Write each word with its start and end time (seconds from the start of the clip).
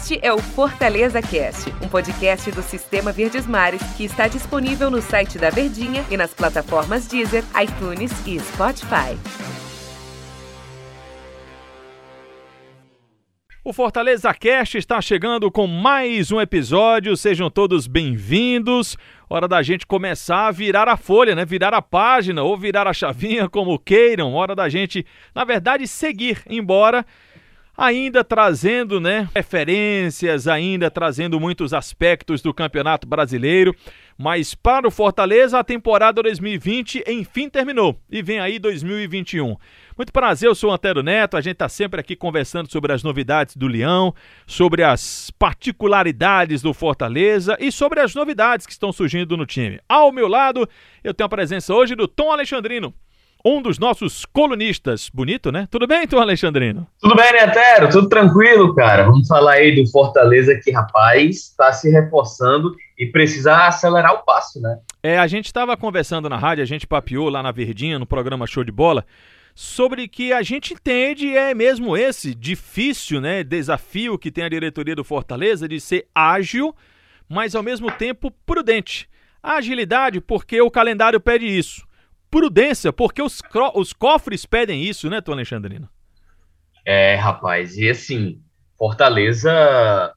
Este 0.00 0.18
é 0.22 0.32
o 0.32 0.38
Fortaleza 0.38 1.20
Cast, 1.20 1.68
um 1.84 1.86
podcast 1.86 2.50
do 2.52 2.62
Sistema 2.62 3.12
Verdes 3.12 3.46
Mares 3.46 3.82
que 3.98 4.04
está 4.04 4.26
disponível 4.28 4.90
no 4.90 5.02
site 5.02 5.38
da 5.38 5.50
Verdinha 5.50 6.02
e 6.10 6.16
nas 6.16 6.32
plataformas 6.32 7.06
Deezer, 7.06 7.44
iTunes 7.62 8.10
e 8.26 8.40
Spotify. 8.40 9.14
O 13.62 13.74
Fortaleza 13.74 14.32
Cast 14.32 14.78
está 14.78 15.02
chegando 15.02 15.50
com 15.50 15.66
mais 15.66 16.32
um 16.32 16.40
episódio. 16.40 17.14
Sejam 17.14 17.50
todos 17.50 17.86
bem-vindos. 17.86 18.96
Hora 19.28 19.46
da 19.46 19.62
gente 19.62 19.86
começar 19.86 20.46
a 20.46 20.50
virar 20.50 20.88
a 20.88 20.96
folha, 20.96 21.34
né? 21.34 21.44
Virar 21.44 21.74
a 21.74 21.82
página 21.82 22.42
ou 22.42 22.56
virar 22.56 22.88
a 22.88 22.94
chavinha, 22.94 23.50
como 23.50 23.78
queiram. 23.78 24.32
Hora 24.32 24.56
da 24.56 24.66
gente, 24.70 25.04
na 25.34 25.44
verdade, 25.44 25.86
seguir, 25.86 26.42
embora 26.48 27.04
ainda 27.80 28.22
trazendo, 28.22 29.00
né, 29.00 29.26
referências, 29.34 30.46
ainda 30.46 30.90
trazendo 30.90 31.40
muitos 31.40 31.72
aspectos 31.72 32.42
do 32.42 32.52
Campeonato 32.52 33.08
Brasileiro. 33.08 33.74
Mas 34.18 34.54
para 34.54 34.86
o 34.86 34.90
Fortaleza, 34.90 35.58
a 35.58 35.64
temporada 35.64 36.22
2020 36.22 37.02
enfim 37.08 37.48
terminou 37.48 37.98
e 38.10 38.20
vem 38.20 38.38
aí 38.38 38.58
2021. 38.58 39.56
Muito 39.96 40.12
prazer, 40.12 40.50
eu 40.50 40.54
sou 40.54 40.68
o 40.68 40.72
Antero 40.74 41.02
Neto. 41.02 41.38
A 41.38 41.40
gente 41.40 41.54
está 41.54 41.70
sempre 41.70 41.98
aqui 41.98 42.14
conversando 42.14 42.70
sobre 42.70 42.92
as 42.92 43.02
novidades 43.02 43.56
do 43.56 43.66
Leão, 43.66 44.14
sobre 44.46 44.82
as 44.82 45.30
particularidades 45.38 46.60
do 46.60 46.74
Fortaleza 46.74 47.56
e 47.58 47.72
sobre 47.72 48.00
as 48.00 48.14
novidades 48.14 48.66
que 48.66 48.72
estão 48.72 48.92
surgindo 48.92 49.38
no 49.38 49.46
time. 49.46 49.80
Ao 49.88 50.12
meu 50.12 50.28
lado, 50.28 50.68
eu 51.02 51.14
tenho 51.14 51.26
a 51.26 51.30
presença 51.30 51.72
hoje 51.72 51.94
do 51.94 52.06
Tom 52.06 52.30
Alexandrino 52.30 52.94
um 53.44 53.62
dos 53.62 53.78
nossos 53.78 54.24
colunistas. 54.24 55.10
Bonito, 55.12 55.50
né? 55.50 55.66
Tudo 55.70 55.86
bem, 55.86 56.04
então, 56.04 56.20
Alexandrino? 56.20 56.86
Tudo 57.00 57.14
bem, 57.14 57.32
Netero? 57.32 57.88
Tudo 57.88 58.08
tranquilo, 58.08 58.74
cara. 58.74 59.04
Vamos 59.04 59.26
falar 59.26 59.52
aí 59.52 59.74
do 59.74 59.90
Fortaleza 59.90 60.54
que, 60.62 60.70
rapaz, 60.70 61.36
está 61.36 61.72
se 61.72 61.90
reforçando 61.90 62.74
e 62.98 63.06
precisa 63.06 63.66
acelerar 63.66 64.14
o 64.14 64.24
passo, 64.24 64.60
né? 64.60 64.78
É, 65.02 65.18
a 65.18 65.26
gente 65.26 65.46
estava 65.46 65.76
conversando 65.76 66.28
na 66.28 66.36
rádio, 66.36 66.62
a 66.62 66.66
gente 66.66 66.86
papiou 66.86 67.28
lá 67.28 67.42
na 67.42 67.52
Verdinha, 67.52 67.98
no 67.98 68.06
programa 68.06 68.46
Show 68.46 68.62
de 68.62 68.72
Bola, 68.72 69.04
sobre 69.54 70.06
que 70.06 70.32
a 70.32 70.42
gente 70.42 70.74
entende 70.74 71.34
é 71.36 71.54
mesmo 71.54 71.96
esse 71.96 72.34
difícil, 72.34 73.20
né, 73.20 73.42
desafio 73.42 74.18
que 74.18 74.30
tem 74.30 74.44
a 74.44 74.48
diretoria 74.48 74.94
do 74.94 75.02
Fortaleza 75.02 75.66
de 75.66 75.80
ser 75.80 76.06
ágil, 76.14 76.74
mas 77.28 77.54
ao 77.54 77.62
mesmo 77.62 77.90
tempo 77.90 78.30
prudente. 78.44 79.08
A 79.42 79.54
agilidade 79.54 80.20
porque 80.20 80.60
o 80.60 80.70
calendário 80.70 81.18
pede 81.18 81.46
isso 81.46 81.88
prudência, 82.30 82.92
porque 82.92 83.20
os, 83.20 83.42
os 83.74 83.92
cofres 83.92 84.46
pedem 84.46 84.84
isso, 84.84 85.10
né, 85.10 85.20
Tom 85.20 85.32
Alexandrino? 85.32 85.88
É, 86.84 87.14
rapaz, 87.16 87.76
e 87.76 87.88
assim, 87.88 88.40
Fortaleza, 88.78 89.52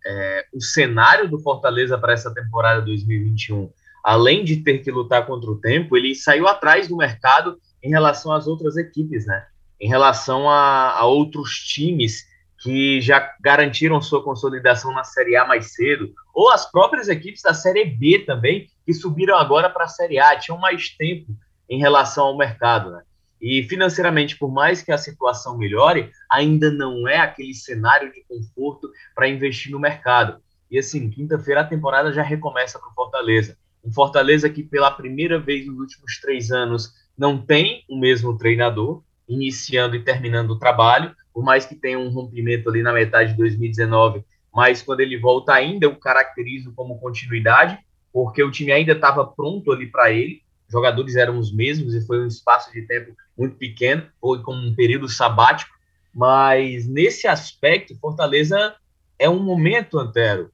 é, 0.05 0.45
o 0.53 0.61
cenário 0.61 1.29
do 1.29 1.39
Fortaleza 1.39 1.97
para 1.97 2.13
essa 2.13 2.33
temporada 2.33 2.81
2021, 2.81 3.69
além 4.03 4.43
de 4.43 4.57
ter 4.57 4.79
que 4.79 4.91
lutar 4.91 5.25
contra 5.25 5.49
o 5.49 5.59
tempo, 5.59 5.97
ele 5.97 6.15
saiu 6.15 6.47
atrás 6.47 6.87
do 6.87 6.95
mercado 6.95 7.57
em 7.83 7.89
relação 7.89 8.31
às 8.31 8.47
outras 8.47 8.77
equipes, 8.77 9.25
né? 9.25 9.45
Em 9.79 9.89
relação 9.89 10.49
a, 10.49 10.91
a 10.91 11.05
outros 11.05 11.57
times 11.57 12.25
que 12.61 13.01
já 13.01 13.29
garantiram 13.41 14.01
sua 14.01 14.23
consolidação 14.23 14.93
na 14.93 15.03
Série 15.03 15.35
A 15.35 15.45
mais 15.45 15.73
cedo, 15.73 16.13
ou 16.33 16.49
as 16.49 16.71
próprias 16.71 17.09
equipes 17.09 17.41
da 17.41 17.53
Série 17.53 17.83
B 17.83 18.19
também, 18.19 18.69
que 18.85 18.93
subiram 18.93 19.37
agora 19.37 19.69
para 19.69 19.83
a 19.83 19.89
Série 19.89 20.17
A, 20.17 20.37
tinham 20.37 20.57
mais 20.57 20.89
tempo 20.91 21.35
em 21.69 21.79
relação 21.79 22.25
ao 22.25 22.37
mercado. 22.37 22.91
Né? 22.91 23.01
E 23.41 23.63
financeiramente, 23.63 24.37
por 24.37 24.51
mais 24.51 24.81
que 24.81 24.91
a 24.91 24.97
situação 24.97 25.57
melhore, 25.57 26.11
ainda 26.31 26.71
não 26.71 27.07
é 27.07 27.17
aquele 27.17 27.53
cenário 27.53 28.11
de 28.11 28.23
conforto 28.23 28.89
para 29.13 29.27
investir 29.27 29.71
no 29.71 29.79
mercado. 29.79 30.41
E 30.71 30.79
assim, 30.79 31.09
quinta-feira 31.09 31.61
a 31.61 31.65
temporada 31.65 32.11
já 32.11 32.23
recomeça 32.23 32.79
para 32.79 32.89
o 32.89 32.93
Fortaleza. 32.93 33.57
Um 33.83 33.91
Fortaleza 33.91 34.49
que 34.49 34.63
pela 34.63 34.91
primeira 34.91 35.39
vez 35.39 35.67
nos 35.67 35.77
últimos 35.77 36.19
três 36.19 36.51
anos 36.51 36.93
não 37.17 37.37
tem 37.37 37.83
o 37.89 37.99
mesmo 37.99 38.37
treinador, 38.37 39.03
iniciando 39.27 39.95
e 39.95 40.03
terminando 40.03 40.51
o 40.51 40.59
trabalho, 40.59 41.15
por 41.33 41.43
mais 41.43 41.65
que 41.65 41.75
tenha 41.75 41.99
um 41.99 42.09
rompimento 42.09 42.69
ali 42.69 42.81
na 42.81 42.93
metade 42.93 43.31
de 43.31 43.37
2019, 43.37 44.23
mas 44.53 44.81
quando 44.81 44.99
ele 44.99 45.17
volta 45.17 45.53
ainda 45.53 45.85
eu 45.85 45.95
caracterizo 45.95 46.71
como 46.73 46.99
continuidade, 46.99 47.77
porque 48.11 48.43
o 48.43 48.51
time 48.51 48.71
ainda 48.71 48.93
estava 48.93 49.25
pronto 49.25 49.71
ali 49.71 49.87
para 49.87 50.11
ele, 50.11 50.42
jogadores 50.73 51.15
eram 51.15 51.39
os 51.39 51.53
mesmos 51.53 51.95
e 51.95 52.05
foi 52.05 52.19
um 52.19 52.27
espaço 52.27 52.71
de 52.73 52.81
tempo 52.81 53.15
muito 53.37 53.55
pequeno, 53.55 54.03
foi 54.19 54.41
como 54.41 54.59
um 54.59 54.75
período 54.75 55.07
sabático, 55.07 55.73
mas 56.13 56.87
nesse 56.87 57.27
aspecto, 57.27 57.97
Fortaleza 57.99 58.75
é 59.17 59.29
um 59.29 59.39
momento, 59.39 59.97
Antero, 59.97 60.51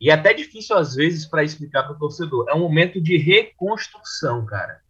e 0.00 0.10
até 0.10 0.34
difícil 0.34 0.76
às 0.76 0.94
vezes 0.94 1.24
para 1.24 1.44
explicar 1.44 1.84
para 1.84 1.94
o 1.94 1.98
torcedor, 1.98 2.46
é 2.48 2.54
um 2.54 2.60
momento 2.60 3.00
de 3.00 3.16
reconstrução, 3.16 4.44
cara. 4.44 4.80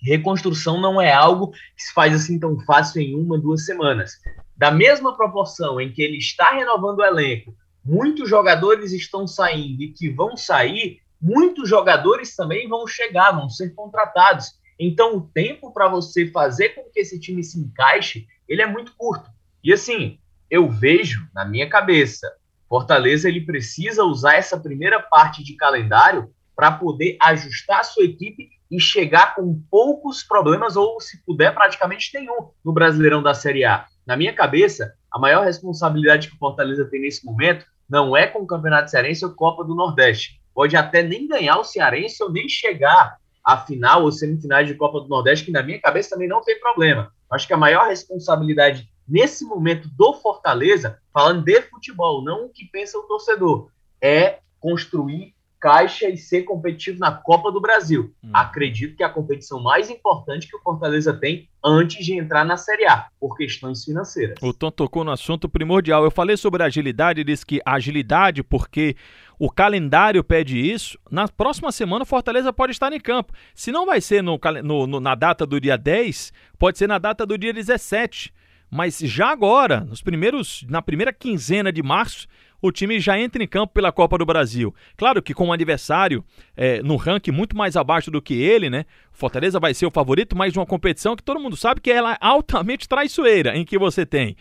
Reconstrução 0.00 0.80
não 0.80 1.00
é 1.00 1.12
algo 1.12 1.50
que 1.50 1.82
se 1.82 1.92
faz 1.92 2.14
assim 2.14 2.38
tão 2.38 2.58
fácil 2.60 3.00
em 3.00 3.16
uma, 3.16 3.38
duas 3.38 3.64
semanas. 3.64 4.12
Da 4.56 4.70
mesma 4.70 5.16
proporção 5.16 5.80
em 5.80 5.92
que 5.92 6.02
ele 6.02 6.18
está 6.18 6.50
renovando 6.52 7.00
o 7.00 7.04
elenco, 7.04 7.54
muitos 7.84 8.28
jogadores 8.28 8.92
estão 8.92 9.26
saindo 9.26 9.82
e 9.82 9.92
que 9.92 10.08
vão 10.08 10.36
sair, 10.36 11.00
muitos 11.24 11.66
jogadores 11.66 12.36
também 12.36 12.68
vão 12.68 12.86
chegar, 12.86 13.32
vão 13.32 13.48
ser 13.48 13.70
contratados. 13.74 14.60
Então, 14.78 15.16
o 15.16 15.22
tempo 15.22 15.72
para 15.72 15.88
você 15.88 16.30
fazer 16.30 16.70
com 16.70 16.82
que 16.92 17.00
esse 17.00 17.18
time 17.18 17.42
se 17.42 17.58
encaixe, 17.58 18.26
ele 18.46 18.60
é 18.60 18.66
muito 18.66 18.94
curto. 18.94 19.30
E 19.62 19.72
assim, 19.72 20.18
eu 20.50 20.68
vejo 20.68 21.26
na 21.34 21.46
minha 21.46 21.66
cabeça, 21.66 22.30
Fortaleza 22.68 23.26
ele 23.26 23.40
precisa 23.40 24.04
usar 24.04 24.34
essa 24.34 24.60
primeira 24.60 25.00
parte 25.00 25.42
de 25.42 25.56
calendário 25.56 26.30
para 26.54 26.72
poder 26.72 27.16
ajustar 27.22 27.80
a 27.80 27.84
sua 27.84 28.04
equipe 28.04 28.50
e 28.70 28.78
chegar 28.78 29.34
com 29.34 29.62
poucos 29.70 30.22
problemas 30.22 30.76
ou, 30.76 31.00
se 31.00 31.24
puder, 31.24 31.54
praticamente 31.54 32.10
nenhum 32.12 32.50
no 32.62 32.72
Brasileirão 32.72 33.22
da 33.22 33.32
Série 33.32 33.64
A. 33.64 33.86
Na 34.06 34.14
minha 34.14 34.34
cabeça, 34.34 34.92
a 35.10 35.18
maior 35.18 35.44
responsabilidade 35.44 36.28
que 36.28 36.34
o 36.34 36.38
Fortaleza 36.38 36.84
tem 36.84 37.00
nesse 37.00 37.24
momento 37.24 37.64
não 37.88 38.14
é 38.14 38.26
com 38.26 38.40
o 38.40 38.46
Campeonato 38.46 38.90
Cearense 38.90 39.24
ou 39.24 39.32
Copa 39.32 39.64
do 39.64 39.74
Nordeste 39.74 40.43
pode 40.54 40.76
até 40.76 41.02
nem 41.02 41.26
ganhar 41.26 41.58
o 41.58 41.64
Cearense 41.64 42.22
ou 42.22 42.30
nem 42.30 42.48
chegar 42.48 43.18
à 43.44 43.58
final 43.58 44.04
ou 44.04 44.12
semifinais 44.12 44.66
de 44.66 44.74
Copa 44.74 45.00
do 45.00 45.08
Nordeste, 45.08 45.44
que 45.44 45.52
na 45.52 45.62
minha 45.62 45.80
cabeça 45.80 46.10
também 46.10 46.28
não 46.28 46.40
tem 46.40 46.58
problema. 46.58 47.12
Acho 47.30 47.46
que 47.46 47.52
a 47.52 47.58
maior 47.58 47.88
responsabilidade 47.88 48.88
nesse 49.06 49.44
momento 49.44 49.88
do 49.88 50.14
Fortaleza, 50.14 50.98
falando 51.12 51.44
de 51.44 51.60
futebol, 51.62 52.24
não 52.24 52.46
o 52.46 52.48
que 52.48 52.64
pensa 52.66 52.98
o 52.98 53.02
torcedor, 53.02 53.68
é 54.00 54.38
construir 54.60 55.33
caixa 55.64 56.10
e 56.10 56.16
ser 56.18 56.42
competitivo 56.42 56.98
na 56.98 57.10
Copa 57.10 57.50
do 57.50 57.58
Brasil. 57.58 58.12
Hum. 58.22 58.28
Acredito 58.34 58.94
que 58.94 59.02
é 59.02 59.06
a 59.06 59.08
competição 59.08 59.62
mais 59.62 59.88
importante 59.88 60.46
que 60.46 60.54
o 60.54 60.60
Fortaleza 60.60 61.14
tem 61.14 61.48
antes 61.64 62.04
de 62.04 62.12
entrar 62.12 62.44
na 62.44 62.58
Série 62.58 62.84
A, 62.84 63.06
por 63.18 63.34
questões 63.34 63.82
financeiras. 63.82 64.36
O 64.42 64.52
Tom 64.52 64.70
tocou 64.70 65.02
no 65.04 65.10
assunto 65.10 65.48
primordial. 65.48 66.04
Eu 66.04 66.10
falei 66.10 66.36
sobre 66.36 66.62
agilidade, 66.62 67.22
e 67.22 67.24
disse 67.24 67.46
que 67.46 67.62
agilidade 67.64 68.42
porque 68.42 68.94
o 69.38 69.50
calendário 69.50 70.22
pede 70.22 70.58
isso. 70.58 70.98
Na 71.10 71.26
próxima 71.28 71.72
semana, 71.72 72.02
o 72.02 72.06
Fortaleza 72.06 72.52
pode 72.52 72.72
estar 72.72 72.92
em 72.92 73.00
campo. 73.00 73.32
Se 73.54 73.72
não 73.72 73.86
vai 73.86 74.02
ser 74.02 74.22
no, 74.22 74.38
no, 74.62 75.00
na 75.00 75.14
data 75.14 75.46
do 75.46 75.58
dia 75.58 75.78
10, 75.78 76.30
pode 76.58 76.76
ser 76.76 76.86
na 76.86 76.98
data 76.98 77.24
do 77.24 77.38
dia 77.38 77.54
17. 77.54 78.34
Mas 78.70 78.98
já 78.98 79.30
agora, 79.30 79.80
nos 79.80 80.02
primeiros, 80.02 80.62
na 80.68 80.82
primeira 80.82 81.10
quinzena 81.10 81.72
de 81.72 81.82
março, 81.82 82.26
o 82.66 82.72
time 82.72 82.98
já 82.98 83.18
entra 83.18 83.44
em 83.44 83.46
campo 83.46 83.74
pela 83.74 83.92
Copa 83.92 84.16
do 84.16 84.24
Brasil. 84.24 84.74
Claro 84.96 85.22
que 85.22 85.34
com 85.34 85.48
um 85.48 85.52
adversário 85.52 86.24
é, 86.56 86.82
no 86.82 86.96
ranking 86.96 87.30
muito 87.30 87.54
mais 87.54 87.76
abaixo 87.76 88.10
do 88.10 88.22
que 88.22 88.34
ele, 88.34 88.70
né? 88.70 88.86
Fortaleza 89.12 89.60
vai 89.60 89.74
ser 89.74 89.84
o 89.84 89.90
favorito, 89.90 90.34
mas 90.34 90.56
uma 90.56 90.64
competição 90.64 91.14
que 91.14 91.22
todo 91.22 91.38
mundo 91.38 91.56
sabe 91.56 91.82
que 91.82 91.90
ela 91.90 92.14
é 92.14 92.18
altamente 92.20 92.88
traiçoeira, 92.88 93.54
em 93.54 93.66
que 93.66 93.78
você 93.78 94.06
tem 94.06 94.34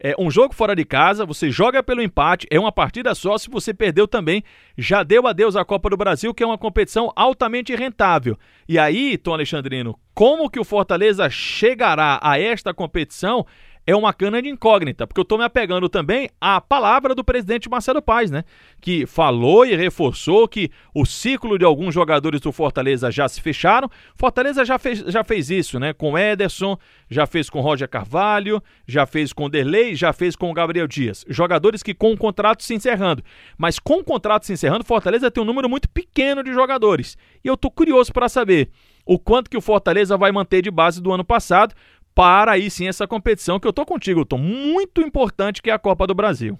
é 0.00 0.14
um 0.18 0.30
jogo 0.30 0.54
fora 0.54 0.74
de 0.76 0.84
casa, 0.84 1.24
você 1.24 1.50
joga 1.50 1.82
pelo 1.82 2.02
empate, 2.02 2.46
é 2.50 2.58
uma 2.58 2.72
partida 2.72 3.14
só. 3.14 3.38
Se 3.38 3.48
você 3.48 3.72
perdeu 3.72 4.06
também, 4.06 4.42
já 4.76 5.02
deu 5.02 5.26
adeus 5.26 5.56
à 5.56 5.64
Copa 5.64 5.88
do 5.88 5.96
Brasil, 5.96 6.34
que 6.34 6.42
é 6.42 6.46
uma 6.46 6.58
competição 6.58 7.10
altamente 7.16 7.74
rentável. 7.74 8.38
E 8.68 8.78
aí, 8.78 9.16
Tom 9.16 9.32
Alexandrino, 9.32 9.98
como 10.12 10.50
que 10.50 10.60
o 10.60 10.64
Fortaleza 10.64 11.30
chegará 11.30 12.18
a 12.22 12.38
esta 12.38 12.74
competição 12.74 13.46
é 13.86 13.94
uma 13.94 14.12
cana 14.12 14.40
de 14.40 14.48
incógnita, 14.48 15.06
porque 15.06 15.20
eu 15.20 15.24
estou 15.24 15.36
me 15.36 15.44
apegando 15.44 15.88
também 15.88 16.30
à 16.40 16.60
palavra 16.60 17.14
do 17.14 17.22
presidente 17.22 17.68
Marcelo 17.68 18.00
Paes, 18.00 18.30
né? 18.30 18.44
Que 18.80 19.06
falou 19.06 19.66
e 19.66 19.76
reforçou 19.76 20.48
que 20.48 20.70
o 20.94 21.04
ciclo 21.04 21.58
de 21.58 21.64
alguns 21.64 21.92
jogadores 21.92 22.40
do 22.40 22.52
Fortaleza 22.52 23.10
já 23.10 23.28
se 23.28 23.40
fecharam. 23.40 23.90
Fortaleza 24.16 24.64
já 24.64 24.78
fez, 24.78 25.00
já 25.00 25.22
fez 25.22 25.50
isso, 25.50 25.78
né? 25.78 25.92
Com 25.92 26.18
Ederson, 26.18 26.78
já 27.10 27.26
fez 27.26 27.50
com 27.50 27.60
Roger 27.60 27.88
Carvalho, 27.88 28.62
já 28.86 29.04
fez 29.04 29.32
com 29.32 29.50
Derlei, 29.50 29.94
já 29.94 30.12
fez 30.12 30.34
com 30.34 30.52
Gabriel 30.54 30.86
Dias. 30.86 31.24
Jogadores 31.28 31.82
que 31.82 31.92
com 31.92 32.12
o 32.12 32.16
contrato 32.16 32.62
se 32.62 32.74
encerrando. 32.74 33.22
Mas 33.58 33.78
com 33.78 33.98
o 33.98 34.04
contrato 34.04 34.46
se 34.46 34.52
encerrando, 34.52 34.84
Fortaleza 34.84 35.30
tem 35.30 35.42
um 35.42 35.46
número 35.46 35.68
muito 35.68 35.88
pequeno 35.90 36.42
de 36.42 36.52
jogadores. 36.52 37.18
E 37.44 37.48
eu 37.48 37.54
estou 37.54 37.70
curioso 37.70 38.12
para 38.12 38.28
saber 38.28 38.70
o 39.06 39.18
quanto 39.18 39.50
que 39.50 39.56
o 39.56 39.60
Fortaleza 39.60 40.16
vai 40.16 40.32
manter 40.32 40.62
de 40.62 40.70
base 40.70 41.02
do 41.02 41.12
ano 41.12 41.24
passado, 41.24 41.74
para 42.14 42.52
aí 42.52 42.70
sim 42.70 42.88
essa 42.88 43.06
competição 43.06 43.58
que 43.58 43.66
eu 43.66 43.72
tô 43.72 43.84
contigo, 43.84 44.24
tô 44.24 44.38
muito 44.38 45.00
importante 45.00 45.60
que 45.60 45.70
é 45.70 45.72
a 45.72 45.78
Copa 45.78 46.06
do 46.06 46.14
Brasil. 46.14 46.58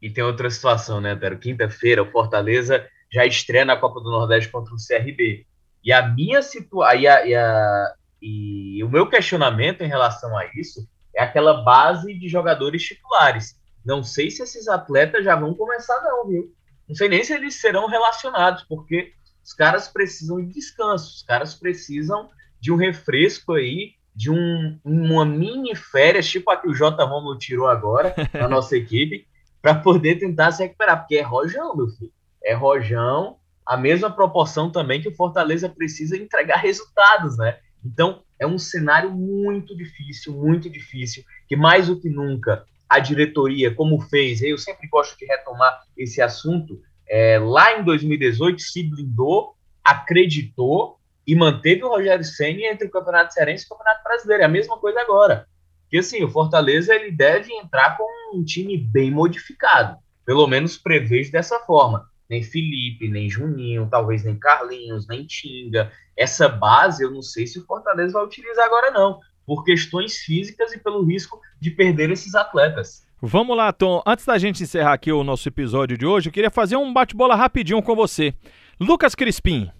E 0.00 0.10
tem 0.10 0.24
outra 0.24 0.50
situação, 0.50 1.00
né, 1.00 1.14
Tero? 1.14 1.38
Quinta-feira, 1.38 2.02
o 2.02 2.10
Fortaleza 2.10 2.86
já 3.12 3.24
estreia 3.24 3.64
na 3.64 3.76
Copa 3.76 4.00
do 4.00 4.10
Nordeste 4.10 4.50
contra 4.50 4.74
o 4.74 4.76
CRB. 4.76 5.46
E 5.84 5.92
a 5.92 6.08
minha 6.08 6.42
situação. 6.42 7.00
E, 7.00 7.06
a, 7.06 7.94
e 8.20 8.82
o 8.84 8.88
meu 8.88 9.08
questionamento 9.08 9.82
em 9.82 9.88
relação 9.88 10.36
a 10.36 10.46
isso 10.54 10.88
é 11.14 11.22
aquela 11.22 11.62
base 11.62 12.14
de 12.14 12.28
jogadores 12.28 12.82
titulares. 12.82 13.60
Não 13.84 14.02
sei 14.02 14.30
se 14.30 14.42
esses 14.42 14.68
atletas 14.68 15.24
já 15.24 15.34
vão 15.34 15.54
começar, 15.54 16.00
não, 16.02 16.28
viu? 16.28 16.54
Não 16.88 16.94
sei 16.94 17.08
nem 17.08 17.24
se 17.24 17.32
eles 17.32 17.60
serão 17.60 17.88
relacionados, 17.88 18.64
porque 18.64 19.12
os 19.44 19.52
caras 19.52 19.88
precisam 19.88 20.40
de 20.44 20.52
descanso, 20.52 21.16
os 21.16 21.22
caras 21.22 21.54
precisam 21.54 22.30
de 22.60 22.70
um 22.72 22.76
refresco 22.76 23.54
aí, 23.54 23.94
de 24.14 24.30
um, 24.30 24.78
uma 24.84 25.24
mini 25.24 25.74
férias, 25.74 26.28
tipo 26.28 26.50
a 26.50 26.56
que 26.56 26.68
o 26.68 26.74
J. 26.74 27.02
Romulo 27.04 27.38
tirou 27.38 27.66
agora 27.66 28.14
na 28.34 28.48
nossa 28.48 28.76
equipe, 28.76 29.26
para 29.60 29.74
poder 29.74 30.16
tentar 30.16 30.52
se 30.52 30.62
recuperar, 30.62 30.98
porque 30.98 31.16
é 31.16 31.22
rojão, 31.22 31.76
meu 31.76 31.88
filho. 31.88 32.12
É 32.44 32.52
rojão, 32.52 33.36
a 33.64 33.76
mesma 33.76 34.10
proporção 34.10 34.70
também 34.70 35.00
que 35.00 35.08
o 35.08 35.14
Fortaleza 35.14 35.68
precisa 35.68 36.16
entregar 36.16 36.56
resultados, 36.56 37.38
né? 37.38 37.58
Então, 37.84 38.22
é 38.38 38.46
um 38.46 38.58
cenário 38.58 39.10
muito 39.10 39.76
difícil, 39.76 40.32
muito 40.32 40.68
difícil, 40.68 41.24
que 41.48 41.56
mais 41.56 41.86
do 41.86 41.98
que 41.98 42.08
nunca 42.08 42.64
a 42.88 42.98
diretoria, 42.98 43.74
como 43.74 44.00
fez, 44.00 44.42
eu 44.42 44.58
sempre 44.58 44.86
gosto 44.88 45.16
de 45.16 45.24
retomar 45.24 45.80
esse 45.96 46.20
assunto, 46.20 46.80
é, 47.08 47.38
lá 47.38 47.78
em 47.78 47.84
2018 47.84 48.60
se 48.60 48.82
blindou, 48.82 49.54
acreditou 49.82 50.98
e 51.26 51.34
manteve 51.34 51.84
o 51.84 51.88
Rogério 51.88 52.24
Senna 52.24 52.66
entre 52.66 52.88
o 52.88 52.90
Campeonato 52.90 53.32
Cearense 53.32 53.64
e 53.64 53.66
o 53.66 53.68
Campeonato 53.70 54.04
Brasileiro. 54.04 54.42
É 54.42 54.46
a 54.46 54.48
mesma 54.48 54.78
coisa 54.78 55.00
agora. 55.00 55.46
Porque 55.82 55.98
assim, 55.98 56.24
o 56.24 56.30
Fortaleza 56.30 56.94
ele 56.94 57.12
deve 57.12 57.52
entrar 57.52 57.96
com 57.96 58.36
um 58.36 58.42
time 58.42 58.78
bem 58.78 59.10
modificado. 59.10 59.98
Pelo 60.24 60.46
menos 60.46 60.78
prevejo 60.78 61.30
dessa 61.30 61.58
forma. 61.60 62.08
Nem 62.30 62.42
Felipe, 62.42 63.08
nem 63.08 63.28
Juninho, 63.28 63.88
talvez 63.90 64.24
nem 64.24 64.38
Carlinhos, 64.38 65.06
nem 65.06 65.26
Tinga. 65.26 65.92
Essa 66.16 66.48
base 66.48 67.04
eu 67.04 67.10
não 67.10 67.20
sei 67.20 67.46
se 67.46 67.58
o 67.58 67.66
Fortaleza 67.66 68.14
vai 68.14 68.24
utilizar 68.24 68.64
agora, 68.64 68.90
não. 68.90 69.20
Por 69.44 69.64
questões 69.64 70.18
físicas 70.18 70.72
e 70.72 70.78
pelo 70.78 71.04
risco 71.04 71.38
de 71.60 71.70
perder 71.70 72.10
esses 72.10 72.34
atletas. 72.34 73.06
Vamos 73.20 73.56
lá, 73.56 73.72
Tom. 73.72 74.02
Antes 74.06 74.24
da 74.24 74.38
gente 74.38 74.62
encerrar 74.62 74.94
aqui 74.94 75.12
o 75.12 75.22
nosso 75.22 75.46
episódio 75.48 75.98
de 75.98 76.06
hoje, 76.06 76.28
eu 76.28 76.32
queria 76.32 76.50
fazer 76.50 76.76
um 76.76 76.92
bate-bola 76.92 77.36
rapidinho 77.36 77.82
com 77.82 77.94
você. 77.94 78.34
Lucas 78.80 79.14
Crispim. 79.14 79.70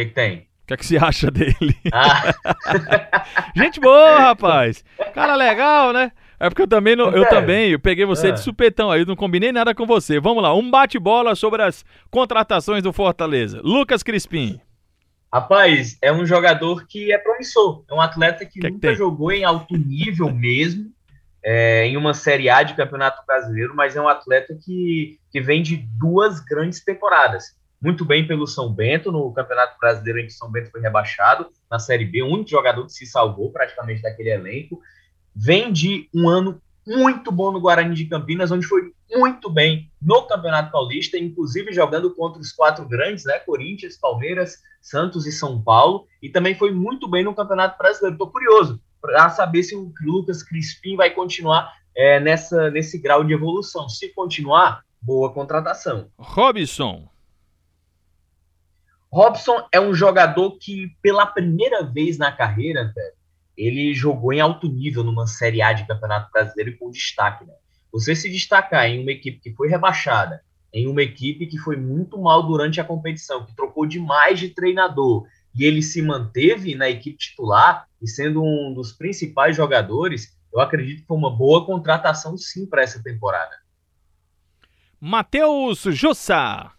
O 0.00 0.02
que, 0.02 0.06
que 0.06 0.14
tem? 0.14 0.38
O 0.38 0.66
que, 0.66 0.74
é 0.74 0.76
que 0.78 0.86
você 0.86 0.96
acha 0.96 1.30
dele? 1.30 1.76
Ah. 1.92 2.32
gente 3.54 3.78
boa, 3.80 4.18
rapaz. 4.32 4.82
Cara 5.12 5.36
legal, 5.36 5.92
né? 5.92 6.12
É 6.38 6.48
porque 6.48 6.62
eu 6.62 6.68
também 6.68 6.96
não, 6.96 7.10
eu 7.10 7.28
também, 7.28 7.72
eu 7.72 7.78
peguei 7.78 8.06
você 8.06 8.28
ah. 8.28 8.30
de 8.30 8.40
supetão 8.40 8.90
aí, 8.90 9.04
não 9.04 9.14
combinei 9.14 9.52
nada 9.52 9.74
com 9.74 9.84
você. 9.84 10.18
Vamos 10.18 10.42
lá, 10.42 10.54
um 10.54 10.70
bate-bola 10.70 11.34
sobre 11.34 11.62
as 11.62 11.84
contratações 12.10 12.82
do 12.82 12.94
Fortaleza. 12.94 13.60
Lucas 13.62 14.02
Crispim. 14.02 14.58
Rapaz, 15.30 15.98
é 16.00 16.10
um 16.10 16.24
jogador 16.24 16.86
que 16.86 17.12
é 17.12 17.18
promissor. 17.18 17.84
É 17.90 17.92
um 17.92 18.00
atleta 18.00 18.46
que, 18.46 18.58
que 18.58 18.70
nunca 18.70 18.88
que 18.88 18.94
jogou 18.94 19.30
em 19.30 19.44
alto 19.44 19.76
nível 19.76 20.32
mesmo, 20.32 20.90
é, 21.44 21.84
em 21.84 21.96
uma 21.98 22.14
Série 22.14 22.48
A 22.48 22.62
de 22.62 22.72
Campeonato 22.74 23.22
Brasileiro, 23.26 23.74
mas 23.76 23.96
é 23.96 24.00
um 24.00 24.08
atleta 24.08 24.56
que, 24.64 25.18
que 25.30 25.42
vem 25.42 25.62
de 25.62 25.76
duas 25.76 26.40
grandes 26.40 26.82
temporadas. 26.82 27.59
Muito 27.80 28.04
bem 28.04 28.26
pelo 28.26 28.46
São 28.46 28.72
Bento, 28.72 29.10
no 29.10 29.32
Campeonato 29.32 29.78
Brasileiro 29.80 30.20
em 30.20 30.26
que 30.26 30.32
São 30.32 30.50
Bento 30.50 30.70
foi 30.70 30.80
rebaixado, 30.80 31.48
na 31.70 31.78
Série 31.78 32.04
B, 32.04 32.22
o 32.22 32.28
único 32.28 32.50
jogador 32.50 32.84
que 32.84 32.92
se 32.92 33.06
salvou 33.06 33.50
praticamente 33.50 34.02
daquele 34.02 34.30
elenco. 34.30 34.80
Vem 35.34 35.72
de 35.72 36.08
um 36.14 36.28
ano 36.28 36.60
muito 36.86 37.30
bom 37.30 37.52
no 37.52 37.60
Guarani 37.60 37.94
de 37.94 38.06
Campinas, 38.06 38.50
onde 38.50 38.66
foi 38.66 38.92
muito 39.10 39.50
bem 39.50 39.90
no 40.00 40.22
Campeonato 40.22 40.72
Paulista, 40.72 41.18
inclusive 41.18 41.72
jogando 41.72 42.14
contra 42.14 42.40
os 42.40 42.52
quatro 42.52 42.86
grandes, 42.86 43.24
né? 43.24 43.38
Corinthians, 43.38 43.96
Palmeiras, 43.96 44.58
Santos 44.80 45.26
e 45.26 45.32
São 45.32 45.62
Paulo, 45.62 46.06
e 46.22 46.28
também 46.28 46.54
foi 46.54 46.72
muito 46.72 47.08
bem 47.08 47.24
no 47.24 47.34
Campeonato 47.34 47.78
Brasileiro. 47.78 48.14
Estou 48.14 48.30
curioso 48.30 48.80
para 49.00 49.30
saber 49.30 49.62
se 49.62 49.74
o 49.74 49.92
Lucas 50.02 50.42
Crispim 50.42 50.96
vai 50.96 51.10
continuar 51.10 51.72
é, 51.96 52.20
nessa, 52.20 52.70
nesse 52.70 52.98
grau 52.98 53.24
de 53.24 53.32
evolução. 53.32 53.88
Se 53.88 54.08
continuar, 54.14 54.84
boa 55.00 55.32
contratação. 55.32 56.08
Robson. 56.18 57.09
Robson 59.12 59.66
é 59.72 59.80
um 59.80 59.92
jogador 59.92 60.56
que, 60.58 60.94
pela 61.02 61.26
primeira 61.26 61.82
vez 61.82 62.16
na 62.16 62.30
carreira, 62.30 62.92
velho, 62.94 63.12
ele 63.56 63.92
jogou 63.92 64.32
em 64.32 64.40
alto 64.40 64.68
nível 64.68 65.02
numa 65.02 65.26
Série 65.26 65.60
A 65.60 65.72
de 65.72 65.86
Campeonato 65.86 66.30
Brasileiro 66.32 66.78
com 66.78 66.90
destaque. 66.90 67.44
Né? 67.44 67.52
Você 67.92 68.14
se 68.14 68.30
destacar 68.30 68.86
em 68.86 69.02
uma 69.02 69.10
equipe 69.10 69.40
que 69.40 69.52
foi 69.52 69.68
rebaixada, 69.68 70.42
em 70.72 70.86
uma 70.86 71.02
equipe 71.02 71.46
que 71.46 71.58
foi 71.58 71.76
muito 71.76 72.16
mal 72.18 72.44
durante 72.44 72.80
a 72.80 72.84
competição, 72.84 73.44
que 73.44 73.54
trocou 73.54 73.84
demais 73.84 74.38
de 74.38 74.50
treinador, 74.50 75.26
e 75.54 75.64
ele 75.64 75.82
se 75.82 76.00
manteve 76.00 76.76
na 76.76 76.88
equipe 76.88 77.18
titular 77.18 77.88
e 78.00 78.08
sendo 78.08 78.42
um 78.42 78.72
dos 78.72 78.92
principais 78.92 79.56
jogadores, 79.56 80.38
eu 80.52 80.60
acredito 80.60 81.00
que 81.00 81.06
foi 81.06 81.16
uma 81.16 81.36
boa 81.36 81.66
contratação 81.66 82.36
sim 82.38 82.64
para 82.66 82.82
essa 82.82 83.02
temporada. 83.02 83.56
Matheus 85.00 85.82
Jussa. 85.82 86.70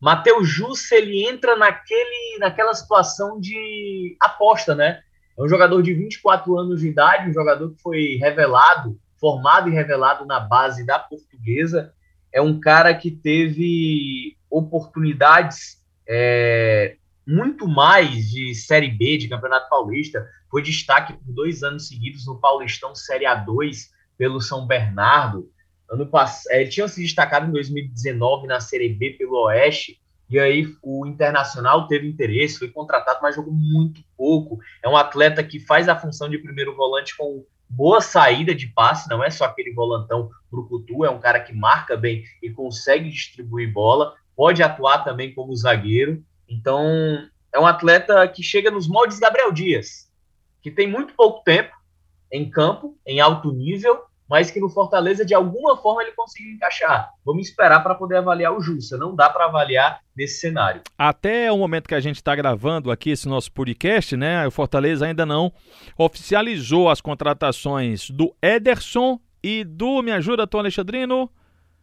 Matheus 0.00 0.48
Jussa, 0.48 0.94
ele 0.94 1.26
entra 1.26 1.56
naquele, 1.56 2.38
naquela 2.38 2.74
situação 2.74 3.40
de 3.40 4.16
aposta, 4.20 4.74
né? 4.74 5.00
É 5.38 5.42
um 5.42 5.48
jogador 5.48 5.82
de 5.82 5.92
24 5.92 6.58
anos 6.58 6.80
de 6.80 6.88
idade, 6.88 7.28
um 7.28 7.32
jogador 7.32 7.70
que 7.70 7.82
foi 7.82 8.16
revelado, 8.20 8.98
formado 9.18 9.68
e 9.68 9.72
revelado 9.72 10.24
na 10.24 10.40
base 10.40 10.84
da 10.84 10.98
portuguesa. 10.98 11.92
É 12.32 12.40
um 12.40 12.58
cara 12.58 12.94
que 12.94 13.10
teve 13.10 14.36
oportunidades 14.50 15.82
é, 16.08 16.96
muito 17.26 17.66
mais 17.66 18.30
de 18.30 18.54
Série 18.54 18.90
B, 18.90 19.18
de 19.18 19.28
Campeonato 19.28 19.68
Paulista. 19.68 20.26
Foi 20.50 20.62
destaque 20.62 21.12
por 21.12 21.32
dois 21.32 21.62
anos 21.62 21.88
seguidos 21.88 22.26
no 22.26 22.40
Paulistão 22.40 22.94
Série 22.94 23.24
A2 23.24 23.88
pelo 24.16 24.40
São 24.40 24.66
Bernardo. 24.66 25.50
Ano 25.88 26.08
é, 26.50 26.60
ele 26.60 26.70
tinha 26.70 26.88
se 26.88 27.00
destacado 27.00 27.46
em 27.46 27.52
2019 27.52 28.46
na 28.46 28.60
Série 28.60 28.88
B 28.88 29.10
pelo 29.10 29.44
Oeste 29.44 30.00
e 30.28 30.38
aí 30.38 30.74
o 30.82 31.06
Internacional 31.06 31.86
teve 31.86 32.08
interesse, 32.08 32.58
foi 32.58 32.68
contratado, 32.68 33.20
mas 33.22 33.36
jogou 33.36 33.52
muito 33.52 34.02
pouco. 34.16 34.58
É 34.82 34.88
um 34.88 34.96
atleta 34.96 35.42
que 35.42 35.60
faz 35.60 35.88
a 35.88 35.96
função 35.96 36.28
de 36.28 36.38
primeiro 36.38 36.74
volante 36.74 37.16
com 37.16 37.44
boa 37.68 38.00
saída 38.00 38.54
de 38.54 38.66
passe, 38.68 39.08
não 39.08 39.22
é 39.22 39.30
só 39.30 39.44
aquele 39.44 39.72
volantão 39.72 40.30
brucutu, 40.50 41.04
é 41.04 41.10
um 41.10 41.20
cara 41.20 41.40
que 41.40 41.52
marca 41.52 41.96
bem 41.96 42.24
e 42.42 42.50
consegue 42.50 43.08
distribuir 43.08 43.72
bola, 43.72 44.14
pode 44.34 44.62
atuar 44.62 45.04
também 45.04 45.32
como 45.32 45.54
zagueiro. 45.54 46.24
Então, 46.48 47.28
é 47.52 47.58
um 47.58 47.66
atleta 47.66 48.26
que 48.28 48.42
chega 48.42 48.70
nos 48.70 48.88
moldes 48.88 49.18
Gabriel 49.18 49.52
Dias, 49.52 50.10
que 50.62 50.70
tem 50.70 50.88
muito 50.88 51.14
pouco 51.14 51.42
tempo 51.44 51.74
em 52.30 52.50
campo, 52.50 52.98
em 53.06 53.20
alto 53.20 53.52
nível, 53.52 54.02
mas 54.28 54.50
que 54.50 54.60
no 54.60 54.68
Fortaleza, 54.68 55.24
de 55.24 55.34
alguma 55.34 55.76
forma, 55.76 56.02
ele 56.02 56.12
conseguiu 56.12 56.52
encaixar. 56.52 57.10
Vamos 57.24 57.48
esperar 57.48 57.80
para 57.82 57.94
poder 57.94 58.16
avaliar 58.16 58.52
o 58.52 58.60
Jussa. 58.60 58.96
Não 58.96 59.14
dá 59.14 59.30
para 59.30 59.46
avaliar 59.46 60.00
nesse 60.16 60.40
cenário. 60.40 60.82
Até 60.98 61.50
o 61.52 61.58
momento 61.58 61.88
que 61.88 61.94
a 61.94 62.00
gente 62.00 62.16
está 62.16 62.34
gravando 62.34 62.90
aqui 62.90 63.10
esse 63.10 63.28
nosso 63.28 63.52
podcast, 63.52 64.16
né? 64.16 64.46
O 64.46 64.50
Fortaleza 64.50 65.06
ainda 65.06 65.24
não 65.24 65.52
oficializou 65.96 66.90
as 66.90 67.00
contratações 67.00 68.10
do 68.10 68.34
Ederson 68.42 69.20
e 69.42 69.62
do, 69.62 70.02
me 70.02 70.10
ajuda, 70.10 70.46
Tom 70.46 70.58
Alexandrino? 70.58 71.30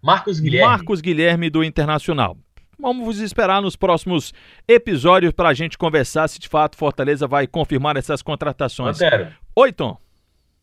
Marcos 0.01 0.39
Guilherme. 0.39 0.67
Marcos 0.67 0.99
Guilherme 0.99 1.49
do 1.49 1.63
Internacional. 1.63 2.37
Vamos 2.77 3.19
esperar 3.19 3.61
nos 3.61 3.77
próximos 3.77 4.33
episódios 4.67 5.31
para 5.31 5.47
a 5.47 5.53
gente 5.53 5.77
conversar 5.77 6.27
se 6.27 6.39
de 6.39 6.49
fato 6.49 6.75
Fortaleza 6.75 7.25
vai 7.25 7.47
confirmar 7.47 7.95
essas 7.95 8.21
contratações. 8.21 8.97
Oi, 9.55 9.71
Tom. 9.71 10.02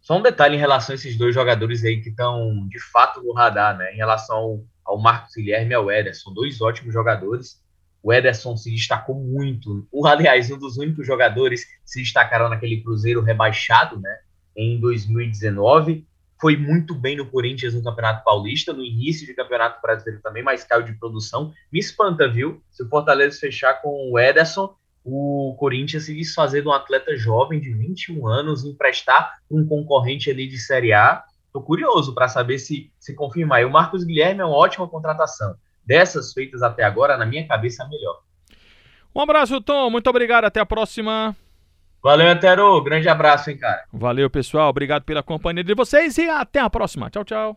Só 0.00 0.16
um 0.16 0.22
detalhe 0.22 0.56
em 0.56 0.58
relação 0.58 0.94
a 0.94 0.96
esses 0.96 1.16
dois 1.16 1.34
jogadores 1.34 1.84
aí 1.84 2.00
que 2.00 2.08
estão 2.08 2.66
de 2.68 2.80
fato 2.80 3.22
no 3.22 3.32
radar, 3.32 3.76
né? 3.76 3.92
Em 3.92 3.96
relação 3.96 4.36
ao, 4.36 4.64
ao 4.84 4.98
Marcos 4.98 5.34
Guilherme 5.34 5.72
e 5.72 5.74
ao 5.74 5.90
Ederson, 5.90 6.32
dois 6.32 6.60
ótimos 6.60 6.92
jogadores. 6.92 7.62
O 8.02 8.12
Ederson 8.12 8.56
se 8.56 8.70
destacou 8.70 9.14
muito. 9.14 9.86
O, 9.92 10.06
aliás, 10.06 10.50
um 10.50 10.58
dos 10.58 10.78
únicos 10.78 11.06
jogadores 11.06 11.64
que 11.64 11.72
se 11.84 12.00
destacaram 12.00 12.48
naquele 12.48 12.82
Cruzeiro 12.82 13.20
rebaixado, 13.20 14.00
né? 14.00 14.18
Em 14.56 14.80
2019. 14.80 16.06
Foi 16.40 16.56
muito 16.56 16.94
bem 16.94 17.18
no 17.18 17.26
Corinthians 17.26 17.74
no 17.74 17.82
Campeonato 17.82 18.24
Paulista, 18.24 18.72
no 18.72 18.82
início 18.82 19.26
de 19.26 19.34
Campeonato 19.34 19.82
Brasileiro 19.82 20.22
também, 20.22 20.42
mas 20.42 20.64
caiu 20.64 20.82
de 20.82 20.94
produção. 20.94 21.52
Me 21.70 21.78
espanta, 21.78 22.26
viu? 22.26 22.62
Se 22.70 22.82
o 22.82 22.88
Fortaleza 22.88 23.38
fechar 23.38 23.74
com 23.82 24.10
o 24.10 24.18
Ederson, 24.18 24.74
o 25.04 25.56
Corinthians 25.58 26.04
se 26.04 26.14
desfazer 26.14 26.62
de 26.62 26.68
um 26.68 26.72
atleta 26.72 27.16
jovem 27.16 27.60
de 27.60 27.72
21 27.72 28.26
anos, 28.26 28.64
emprestar 28.64 29.38
um 29.50 29.66
concorrente 29.66 30.30
ali 30.30 30.46
de 30.46 30.58
Série 30.58 30.92
A. 30.92 31.22
Estou 31.46 31.62
curioso 31.62 32.14
para 32.14 32.28
saber 32.28 32.58
se 32.58 32.92
se 32.98 33.14
confirmar. 33.14 33.62
E 33.62 33.64
o 33.64 33.70
Marcos 33.70 34.04
Guilherme 34.04 34.40
é 34.40 34.44
uma 34.44 34.56
ótima 34.56 34.88
contratação. 34.88 35.54
Dessas 35.84 36.32
feitas 36.32 36.62
até 36.62 36.84
agora, 36.84 37.16
na 37.16 37.26
minha 37.26 37.46
cabeça, 37.46 37.82
a 37.82 37.88
melhor. 37.88 38.20
Um 39.14 39.20
abraço, 39.20 39.60
Tom. 39.60 39.90
Muito 39.90 40.08
obrigado. 40.08 40.44
Até 40.44 40.60
a 40.60 40.66
próxima. 40.66 41.34
Valeu, 42.02 42.28
Etero. 42.28 42.80
Grande 42.82 43.08
abraço, 43.08 43.50
hein, 43.50 43.58
cara. 43.58 43.84
Valeu, 43.92 44.30
pessoal. 44.30 44.70
Obrigado 44.70 45.02
pela 45.02 45.22
companhia 45.22 45.64
de 45.64 45.74
vocês 45.74 46.16
e 46.18 46.28
até 46.28 46.60
a 46.60 46.70
próxima. 46.70 47.10
Tchau, 47.10 47.24
tchau. 47.24 47.56